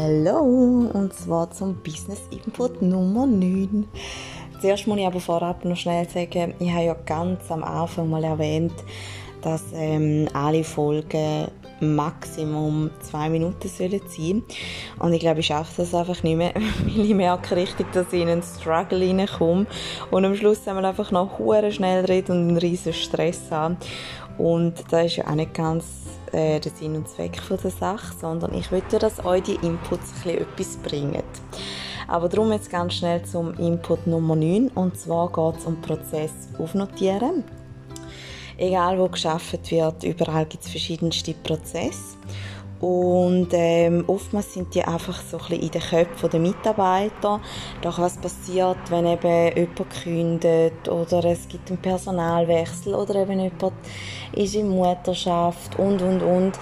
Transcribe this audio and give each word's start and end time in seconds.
Hallo 0.00 0.88
und 0.92 1.12
zwar 1.12 1.50
zum 1.50 1.74
Business 1.82 2.20
Input 2.30 2.80
Nummer 2.82 3.26
9. 3.26 3.84
Zuerst 4.60 4.86
muss 4.86 4.96
ich 4.96 5.04
aber 5.04 5.18
vorab 5.18 5.64
noch 5.64 5.76
schnell 5.76 6.08
sagen, 6.08 6.54
ich 6.60 6.70
habe 6.70 6.84
ja 6.84 6.94
ganz 7.04 7.50
am 7.50 7.64
Anfang 7.64 8.08
mal 8.08 8.22
erwähnt, 8.22 8.74
dass 9.42 9.64
ähm, 9.74 10.28
alle 10.34 10.62
Folgen 10.62 11.48
Maximum 11.80 12.90
zwei 13.00 13.28
Minuten 13.28 13.68
sollen 13.68 14.00
sein. 14.08 14.42
Und 14.98 15.12
ich 15.12 15.20
glaube, 15.20 15.40
ich 15.40 15.46
schaffe 15.46 15.82
das 15.82 15.94
einfach 15.94 16.22
nicht 16.22 16.36
mehr, 16.36 16.54
weil 16.84 17.04
ich 17.04 17.14
merke 17.14 17.56
richtig, 17.56 17.92
dass 17.92 18.12
ich 18.12 18.22
in 18.22 18.28
einen 18.28 18.42
Struggle 18.42 19.00
reinkomme 19.00 19.66
und 20.10 20.24
am 20.24 20.34
Schluss 20.34 20.66
haben 20.66 20.80
wir 20.80 20.88
einfach 20.88 21.10
noch 21.10 21.38
schnell 21.70 22.04
reden 22.04 22.32
und 22.32 22.48
einen 22.48 22.56
riesen 22.56 22.92
Stress 22.92 23.50
haben. 23.50 23.76
Und 24.38 24.74
das 24.90 25.06
ist 25.06 25.16
ja 25.16 25.26
auch 25.26 25.34
nicht 25.34 25.54
ganz 25.54 25.84
äh, 26.32 26.60
der 26.60 26.72
Sinn 26.72 26.96
und 26.96 27.08
Zweck 27.08 27.40
von 27.40 27.58
der 27.62 27.70
Sache, 27.70 28.14
sondern 28.20 28.54
ich 28.54 28.70
möchte, 28.70 28.98
dass 28.98 29.24
euch 29.24 29.42
die 29.42 29.58
Inputs 29.66 30.12
ein 30.24 30.38
etwas 30.38 30.76
bringen. 30.76 31.22
Aber 32.06 32.28
darum 32.28 32.52
jetzt 32.52 32.70
ganz 32.70 32.94
schnell 32.94 33.22
zum 33.24 33.54
Input 33.54 34.06
Nummer 34.06 34.34
9 34.34 34.68
und 34.68 34.98
zwar 34.98 35.30
geht 35.30 35.60
es 35.60 35.66
um 35.66 35.80
Prozess 35.80 36.32
aufnotieren. 36.58 37.44
Egal 38.58 38.98
wo 38.98 39.08
geschafft 39.08 39.70
wird, 39.70 40.02
überall 40.02 40.44
gibt 40.44 40.64
es 40.64 40.70
verschiedenste 40.70 41.32
Prozesse 41.32 42.18
und 42.80 43.48
ähm, 43.52 44.04
oftmals 44.06 44.54
sind 44.54 44.72
die 44.72 44.84
einfach 44.84 45.20
so 45.20 45.36
ein 45.38 45.44
bisschen 45.48 45.62
in 45.62 45.70
den 45.70 45.82
Köpfen 45.82 46.30
der 46.30 46.40
Mitarbeiter. 46.40 47.40
Doch 47.82 47.98
was 47.98 48.16
passiert, 48.18 48.78
wenn 48.90 49.06
eben 49.06 49.56
jemand 49.56 50.02
kündet 50.02 50.88
oder 50.88 51.24
es 51.24 51.48
gibt 51.48 51.70
einen 51.70 51.80
Personalwechsel 51.80 52.94
oder 52.94 53.16
eben 53.16 53.40
jemand 53.40 53.72
ist 54.32 54.54
in 54.54 54.68
Mutterschaft 54.68 55.76
und, 55.78 56.00
und, 56.02 56.22
und. 56.22 56.52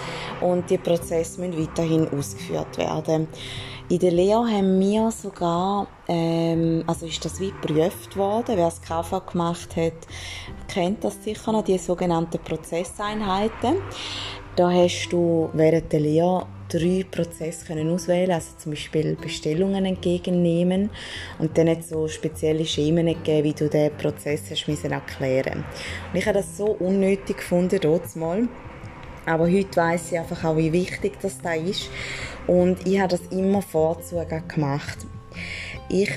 Und 0.41 0.71
die 0.71 0.79
Prozesse 0.79 1.41
müssen 1.41 1.61
weiterhin 1.61 2.09
ausgeführt 2.09 2.79
werden. 2.79 3.29
In 3.89 4.01
der 4.01 4.11
Lehre 4.11 4.49
haben 4.51 4.81
wir 4.81 5.13
sogar, 5.13 5.87
ähm, 6.09 6.83
also 6.89 7.07
ist 7.07 7.25
das 7.25 7.39
wie 7.39 7.53
geprüft 7.53 8.17
worden, 8.17 8.57
wer 8.57 8.65
das 8.65 8.83
KV 8.83 9.25
gemacht 9.31 9.77
hat, 9.77 9.93
kennt 10.67 11.05
das 11.05 11.23
sicher 11.23 11.53
noch, 11.53 11.63
die 11.63 11.79
sogenannten 11.79 12.41
Prozesseinheiten. 12.41 13.77
Da 14.57 14.73
hast 14.73 15.11
du 15.11 15.51
während 15.53 15.93
der 15.93 16.01
Lehre 16.01 16.47
drei 16.69 17.07
Prozesse 17.09 17.65
können 17.65 17.89
auswählen, 17.89 18.33
also 18.33 18.57
zum 18.59 18.73
Beispiel 18.73 19.15
Bestellungen 19.15 19.85
entgegennehmen 19.85 20.91
und 21.39 21.57
dann 21.57 21.67
nicht 21.67 21.85
so 21.85 22.09
spezielle 22.09 22.65
Schemen 22.65 23.07
gegeben, 23.07 23.45
wie 23.45 23.53
du 23.53 23.69
den 23.69 23.97
Prozess 23.97 24.51
erklären. 24.51 25.65
Und 26.13 26.19
ich 26.19 26.27
habe 26.27 26.39
das 26.39 26.57
so 26.57 26.67
unnötig 26.67 27.37
gefunden 27.37 27.79
dort 27.81 28.17
mal. 28.17 28.49
Aber 29.27 29.45
heute 29.45 29.77
weiß 29.77 30.13
ich 30.13 30.19
einfach 30.19 30.45
auch, 30.45 30.57
wie 30.57 30.73
wichtig 30.73 31.19
das 31.21 31.39
da 31.43 31.55
ist. 31.55 31.91
Und 32.47 32.87
ich 32.87 32.99
habe 32.99 33.09
das 33.09 33.23
immer 33.31 33.61
vorzug 33.61 34.29
gemacht. 34.49 34.99
Ich, 35.89 36.11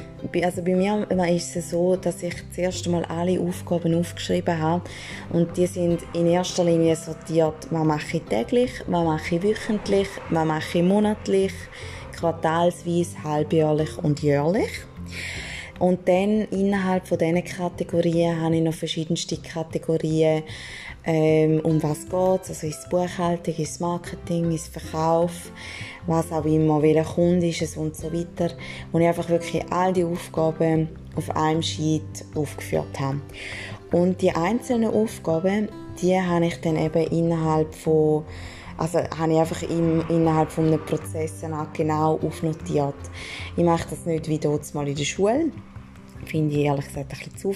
also 0.44 0.64
bei 0.64 0.76
mir 0.76 1.06
ist 1.30 1.56
es 1.56 1.70
so, 1.70 1.96
dass 1.96 2.24
ich 2.24 2.34
zuerst 2.56 2.86
einmal 2.86 3.06
alle 3.06 3.40
Aufgaben 3.40 3.94
aufgeschrieben 3.94 4.58
habe 4.58 4.84
und 5.32 5.56
die 5.58 5.68
sind 5.68 6.02
in 6.14 6.26
erster 6.26 6.64
Linie 6.64 6.96
sortiert, 6.96 7.68
was 7.70 7.86
mache 7.86 8.18
ich 8.18 8.24
täglich, 8.24 8.72
was 8.88 9.06
mache 9.06 9.36
ich 9.36 9.44
wöchentlich, 9.44 10.08
was 10.32 10.46
mache 10.46 10.80
ich 10.80 10.84
monatlich, 10.84 11.54
quartalsweise, 12.18 13.24
halbjährlich 13.24 13.96
und 14.02 14.24
jährlich. 14.24 14.72
Und 15.80 16.08
dann 16.08 16.41
innerhalb 16.52 17.08
von 17.08 17.17
diesen 17.17 17.44
Kategorien 17.44 18.41
habe 18.41 18.55
ich 18.55 18.61
noch 18.61 18.73
verschiedenste 18.73 19.38
Kategorien, 19.38 20.44
ähm, 21.05 21.61
um 21.61 21.81
was 21.81 22.03
geht 22.03 22.41
es, 22.44 22.49
also 22.49 22.67
ist 22.67 22.89
Buchhaltung, 22.89 23.55
ist 23.55 23.80
Marketing, 23.80 24.52
ist 24.52 24.67
Verkauf, 24.67 25.52
was 26.05 26.31
auch 26.33 26.44
immer, 26.44 26.81
welcher 26.81 27.05
Kunde 27.05 27.47
ist 27.47 27.61
es 27.61 27.77
und 27.77 27.95
so 27.95 28.11
weiter. 28.11 28.53
Und 28.91 29.02
ich 29.02 29.07
einfach 29.07 29.30
wirklich 29.30 29.63
all 29.72 29.94
die 29.94 30.03
Aufgaben 30.03 30.89
auf 31.16 31.34
einem 31.35 31.62
Sheet 31.62 32.25
aufgeführt 32.35 33.00
habe. 33.00 33.22
Und 33.91 34.22
die 34.22 34.31
einzelnen 34.31 34.94
Aufgaben, 34.94 35.69
die 36.01 36.19
habe 36.19 36.45
ich 36.45 36.59
dann 36.62 36.75
eben 36.75 37.07
innerhalb 37.07 37.73
von 37.73 38.25
also 38.79 39.00
habe 39.00 39.34
ich 39.34 39.40
einfach 39.40 39.62
im, 39.63 40.03
innerhalb 40.07 40.51
von 40.51 40.67
einem 40.67 40.84
Prozess 40.85 41.41
genau 41.73 42.17
aufnotiert. 42.23 42.95
Ich 43.57 43.63
mache 43.63 43.90
das 43.90 44.06
nicht 44.06 44.28
wie 44.29 44.40
dort 44.40 44.73
mal 44.73 44.88
in 44.88 44.95
der 44.95 45.03
Schule, 45.03 45.51
finde 46.25 46.56
ich 46.56 46.66
ehrlich 46.66 46.85
gesagt 46.85 47.12
ein 47.12 47.18
bisschen 47.18 47.35
zu 47.35 47.53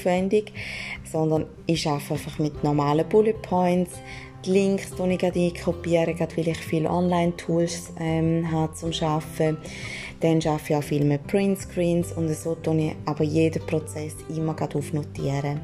sondern 1.09 1.45
ich 1.65 1.87
arbeite 1.87 2.13
einfach 2.13 2.39
mit 2.39 2.61
normalen 2.63 3.07
Bullet 3.07 3.41
Points, 3.41 3.91
die 4.45 4.51
Links 4.51 4.91
die 4.91 5.13
ich 5.13 5.55
einkopieren, 5.55 6.15
gerade 6.15 6.35
weil 6.35 6.49
ich 6.49 6.57
viele 6.57 6.89
Online-Tools 6.89 7.93
ähm, 7.99 8.51
habe 8.51 8.73
zum 8.73 8.91
Arbeiten. 9.01 9.57
Dann 10.19 10.37
arbeite 10.37 10.63
ich 10.69 10.75
auch 10.75 10.83
viel 10.83 11.05
mit 11.05 11.25
Printscreens 11.27 12.11
und 12.11 12.33
so 12.33 12.55
tue 12.55 12.77
ich 12.81 12.95
aber 13.05 13.23
jeden 13.23 13.65
Prozess 13.65 14.15
immer 14.29 14.55
aufnotieren. 14.61 15.61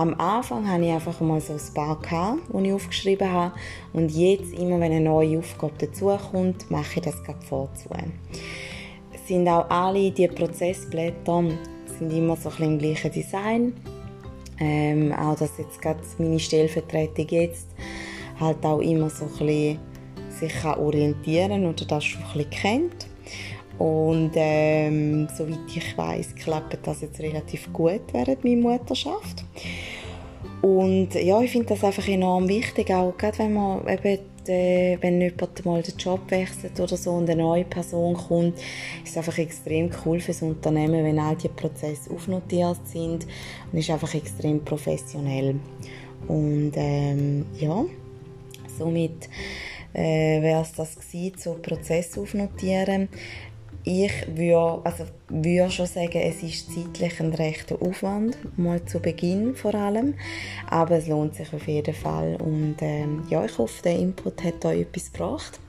Am 0.00 0.14
Anfang 0.14 0.66
hatte 0.66 0.84
ich 0.84 0.92
einfach 0.92 1.20
mal 1.20 1.42
so 1.42 1.52
ein 1.52 1.74
paar, 1.74 2.38
die 2.54 2.68
ich 2.68 2.72
aufgeschrieben 2.72 3.30
habe. 3.30 3.52
Und 3.92 4.10
jetzt, 4.10 4.54
immer 4.54 4.80
wenn 4.80 4.92
eine 4.92 5.02
neue 5.02 5.40
Aufgabe 5.40 5.74
dazukommt, 5.78 6.70
mache 6.70 7.00
ich 7.00 7.02
das 7.02 7.22
gerade 7.22 7.42
vorzu. 7.42 7.90
Es 9.12 9.28
sind 9.28 9.46
auch 9.46 9.68
alle 9.68 10.10
diese 10.10 10.32
Prozessblätter 10.32 11.44
sind 11.98 12.12
immer 12.14 12.34
so 12.34 12.48
ein 12.48 12.62
im 12.62 12.78
gleichen 12.78 13.12
Design. 13.12 13.74
Ähm, 14.58 15.12
auch 15.12 15.36
dass 15.36 15.58
jetzt 15.58 15.82
gerade 15.82 16.00
meine 16.16 16.40
Stellvertretung 16.40 17.28
jetzt 17.28 17.68
halt 18.40 18.64
auch 18.64 18.80
immer 18.80 19.10
so 19.10 19.26
ein 19.26 19.30
bisschen 19.32 19.78
sich 20.30 20.62
kann 20.62 20.78
orientieren 20.78 21.66
oder 21.66 21.84
das 21.84 22.04
schon 22.06 22.22
ein 22.22 22.32
bisschen 22.32 22.50
kennt. 22.50 23.06
Und 23.76 24.32
ähm, 24.34 25.28
soweit 25.36 25.58
ich 25.74 25.96
weiß, 25.96 26.34
klappt 26.36 26.86
das 26.86 27.02
jetzt 27.02 27.20
relativ 27.20 27.70
gut 27.72 28.00
während 28.12 28.44
meiner 28.44 28.62
Mutterschaft. 28.62 29.44
Und 30.62 31.14
ja, 31.14 31.40
ich 31.40 31.52
finde 31.52 31.68
das 31.68 31.84
einfach 31.84 32.06
enorm 32.06 32.48
wichtig, 32.48 32.90
auch 32.92 33.16
gerade 33.16 33.38
wenn 33.38 33.54
man 33.54 33.88
eben 33.88 34.18
äh, 34.46 34.98
wenn 35.00 35.20
jemand 35.20 35.64
mal 35.64 35.82
den 35.82 35.96
Job 35.96 36.20
wechselt 36.30 36.78
oder 36.80 36.96
so 36.96 37.12
und 37.12 37.28
eine 37.28 37.42
neue 37.42 37.64
Person 37.64 38.14
kommt, 38.14 38.56
ist 38.56 39.10
es 39.10 39.16
einfach 39.16 39.38
extrem 39.38 39.90
cool 40.04 40.20
für 40.20 40.32
das 40.32 40.42
Unternehmen, 40.42 41.04
wenn 41.04 41.18
all 41.18 41.36
die 41.36 41.48
Prozesse 41.48 42.10
aufnotiert 42.10 42.78
sind 42.84 43.26
und 43.72 43.78
ist 43.78 43.90
einfach 43.90 44.14
extrem 44.14 44.64
professionell. 44.64 45.56
Und 46.26 46.72
ähm, 46.74 47.46
ja, 47.58 47.84
somit 48.78 49.28
äh, 49.92 50.42
wäre 50.42 50.62
es 50.62 50.72
das 50.72 50.96
gewesen, 50.96 51.36
so 51.38 51.54
Prozess 51.54 52.16
aufnotieren 52.18 53.08
ich 53.84 54.12
würde, 54.34 54.80
also 54.84 55.04
würde 55.28 55.70
schon 55.70 55.86
sagen, 55.86 56.20
es 56.20 56.42
ist 56.42 56.72
zeitlich 56.74 57.20
ein 57.20 57.32
rechter 57.32 57.80
Aufwand, 57.80 58.36
mal 58.58 58.84
zu 58.84 59.00
Beginn 59.00 59.54
vor 59.54 59.74
allem, 59.74 60.14
aber 60.68 60.98
es 60.98 61.06
lohnt 61.06 61.34
sich 61.34 61.52
auf 61.54 61.66
jeden 61.66 61.94
Fall 61.94 62.36
und 62.36 62.76
ähm, 62.80 63.24
ja, 63.30 63.44
ich 63.44 63.56
hoffe, 63.56 63.82
der 63.82 63.98
Input 63.98 64.42
hat 64.44 64.64
euch 64.64 64.80
etwas 64.80 65.12
gebracht. 65.12 65.60